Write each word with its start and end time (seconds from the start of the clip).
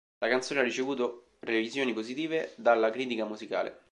La 0.17 0.27
canzone 0.27 0.61
ha 0.61 0.63
ricevuto 0.63 1.35
revisioni 1.41 1.93
positive 1.93 2.53
dalla 2.55 2.89
critica 2.89 3.23
musicale. 3.25 3.81